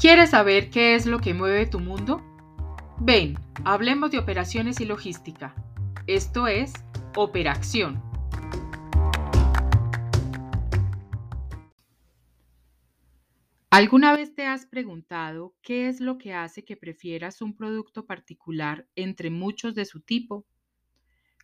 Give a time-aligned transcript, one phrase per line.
[0.00, 2.22] ¿Quieres saber qué es lo que mueve tu mundo?
[3.00, 5.54] Ven, hablemos de operaciones y logística.
[6.06, 6.72] Esto es
[7.16, 8.02] Operación.
[13.68, 18.88] ¿Alguna vez te has preguntado qué es lo que hace que prefieras un producto particular
[18.96, 20.46] entre muchos de su tipo?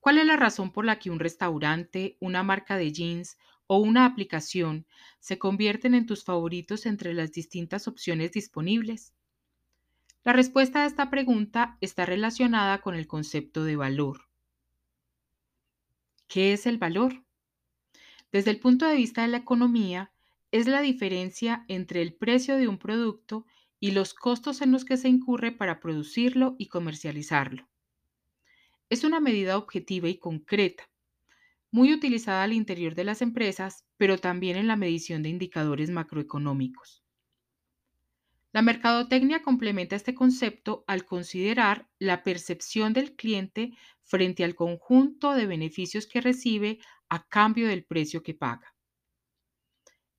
[0.00, 3.38] ¿Cuál es la razón por la que un restaurante, una marca de jeans
[3.72, 4.84] o una aplicación
[5.20, 9.14] se convierten en tus favoritos entre las distintas opciones disponibles?
[10.24, 14.22] La respuesta a esta pregunta está relacionada con el concepto de valor.
[16.26, 17.24] ¿Qué es el valor?
[18.32, 20.10] Desde el punto de vista de la economía,
[20.50, 23.46] es la diferencia entre el precio de un producto
[23.78, 27.68] y los costos en los que se incurre para producirlo y comercializarlo.
[28.88, 30.89] Es una medida objetiva y concreta
[31.72, 37.02] muy utilizada al interior de las empresas, pero también en la medición de indicadores macroeconómicos.
[38.52, 43.72] La mercadotecnia complementa este concepto al considerar la percepción del cliente
[44.04, 48.76] frente al conjunto de beneficios que recibe a cambio del precio que paga.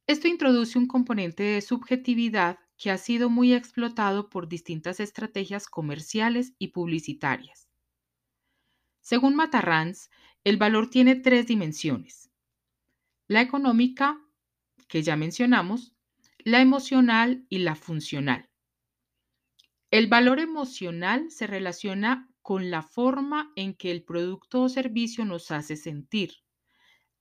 [0.05, 6.53] Esto introduce un componente de subjetividad que ha sido muy explotado por distintas estrategias comerciales
[6.59, 7.70] y publicitarias.
[9.01, 10.09] Según Matarrans,
[10.43, 12.31] el valor tiene tres dimensiones.
[13.27, 14.21] La económica,
[14.87, 15.93] que ya mencionamos,
[16.39, 18.49] la emocional y la funcional.
[19.89, 25.51] El valor emocional se relaciona con la forma en que el producto o servicio nos
[25.51, 26.33] hace sentir,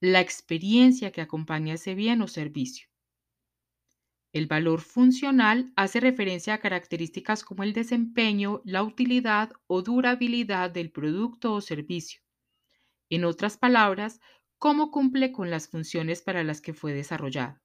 [0.00, 2.89] la experiencia que acompaña ese bien o servicio.
[4.32, 10.90] El valor funcional hace referencia a características como el desempeño, la utilidad o durabilidad del
[10.90, 12.20] producto o servicio.
[13.10, 14.20] En otras palabras,
[14.58, 17.60] cómo cumple con las funciones para las que fue desarrollado.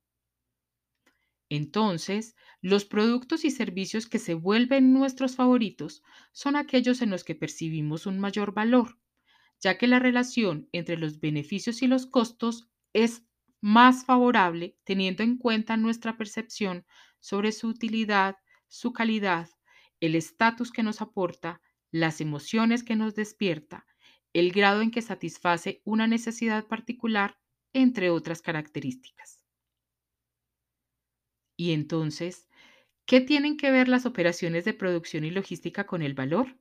[1.50, 7.36] Entonces, los productos y servicios que se vuelven nuestros favoritos son aquellos en los que
[7.36, 9.00] percibimos un mayor valor,
[9.62, 13.25] ya que la relación entre los beneficios y los costos es
[13.66, 16.86] más favorable teniendo en cuenta nuestra percepción
[17.20, 18.36] sobre su utilidad,
[18.68, 19.50] su calidad,
[20.00, 21.62] el estatus que nos aporta,
[21.92, 23.88] las emociones que nos despierta
[24.34, 27.40] el grado en que satisface una necesidad particular,
[27.74, 29.42] entre otras características.
[31.58, 32.48] Y entonces,
[33.06, 36.60] ¿qué tienen que ver las operaciones de producción y logística con el valor?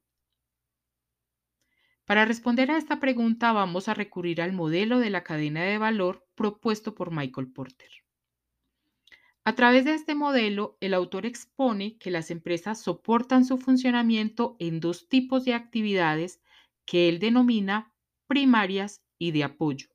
[2.06, 6.26] Para responder a esta pregunta vamos a recurrir al modelo de la cadena de valor
[6.34, 7.90] propuesto por Michael Porter.
[9.44, 14.80] A través de este modelo, el autor expone que las empresas soportan su funcionamiento en
[14.80, 16.42] dos tipos de actividades
[16.86, 17.94] que él denomina
[18.26, 19.88] primarias y de apoyo.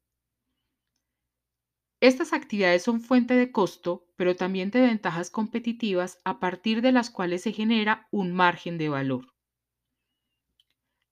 [2.02, 7.10] Estas actividades son fuente de costo, pero también de ventajas competitivas a partir de las
[7.10, 9.34] cuales se genera un margen de valor.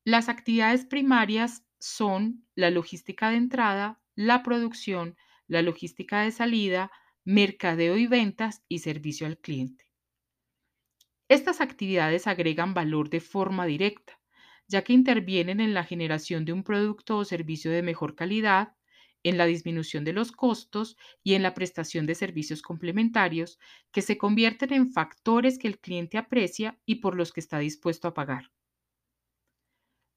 [0.07, 6.93] Las actividades primarias son la logística de entrada, la producción, la logística de salida,
[7.25, 9.91] mercadeo y ventas y servicio al cliente.
[11.27, 14.21] Estas actividades agregan valor de forma directa,
[14.69, 18.77] ya que intervienen en la generación de un producto o servicio de mejor calidad,
[19.23, 23.59] en la disminución de los costos y en la prestación de servicios complementarios
[23.91, 28.07] que se convierten en factores que el cliente aprecia y por los que está dispuesto
[28.07, 28.53] a pagar.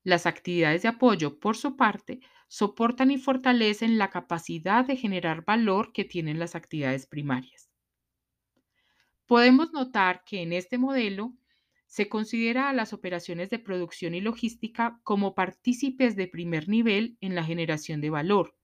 [0.02, 5.92] Las actividades de apoyo, por su parte, soportan y fortalecen la capacidad de generar valor
[5.92, 7.70] que tienen las actividades primarias.
[9.26, 11.34] Podemos notar que en este modelo
[11.86, 17.34] se considera a las operaciones de producción y logística como partícipes de primer nivel en
[17.34, 18.56] la generación de valor,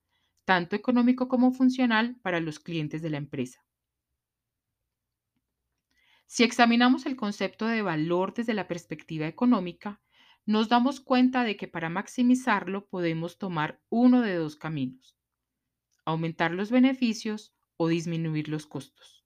[0.44, 3.64] tanto económico como funcional para los clientes de la empresa.
[6.26, 10.00] Si examinamos el concepto de valor desde la perspectiva económica,
[10.46, 15.16] nos damos cuenta de que para maximizarlo podemos tomar uno de dos caminos,
[16.04, 19.24] aumentar los beneficios o disminuir los costos.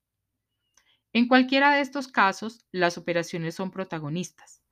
[1.13, 4.63] En cualquiera de estos casos, las operaciones son protagonistas,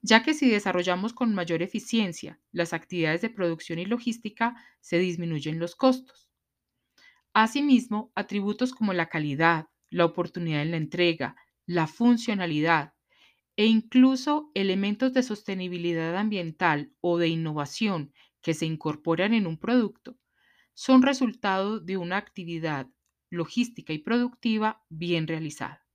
[0.00, 5.60] ya que si desarrollamos con mayor eficiencia las actividades de producción y logística, se disminuyen
[5.60, 6.32] los costos.
[7.32, 11.36] Asimismo, atributos como la calidad, la oportunidad en la entrega,
[11.66, 12.94] la funcionalidad
[13.56, 20.18] e incluso elementos de sostenibilidad ambiental o de innovación que se incorporan en un producto
[20.74, 22.88] son resultado de una actividad
[23.30, 25.86] logística y productiva bien realizada.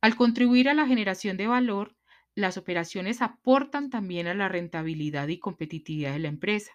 [0.00, 1.96] Al contribuir a la generación de valor,
[2.34, 6.72] las operaciones aportan también a la rentabilidad y competitividad de la empresa.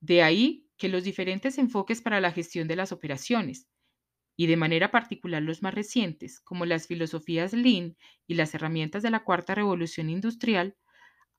[0.00, 3.68] De ahí que los diferentes enfoques para la gestión de las operaciones,
[4.36, 7.96] y de manera particular los más recientes, como las filosofías Lean
[8.26, 10.76] y las herramientas de la cuarta revolución industrial,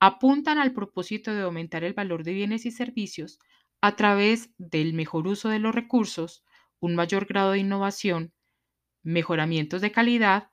[0.00, 3.38] apuntan al propósito de aumentar el valor de bienes y servicios
[3.80, 6.44] a través del mejor uso de los recursos,
[6.80, 8.32] un mayor grado de innovación,
[9.04, 10.50] mejoramientos de calidad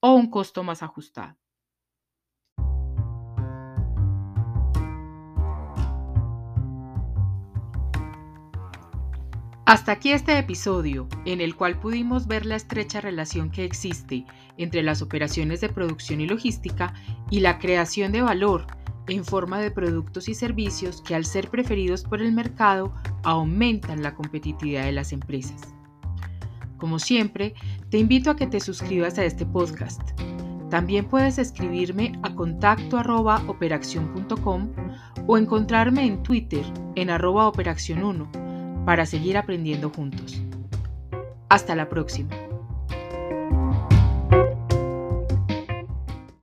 [0.00, 1.38] o un costo más ajustado.
[9.64, 14.26] Hasta aquí este episodio, en el cual pudimos ver la estrecha relación que existe
[14.56, 16.94] entre las operaciones de producción y logística
[17.30, 18.66] y la creación de valor
[19.06, 22.92] en forma de productos y servicios que al ser preferidos por el mercado
[23.22, 25.72] aumentan la competitividad de las empresas.
[26.76, 27.54] Como siempre,
[27.88, 30.02] te invito a que te suscribas a este podcast.
[30.70, 33.00] También puedes escribirme a contacto
[35.28, 36.64] o encontrarme en Twitter
[36.96, 38.41] en arroba operación 1
[38.84, 40.42] para seguir aprendiendo juntos.
[41.48, 42.41] Hasta la próxima.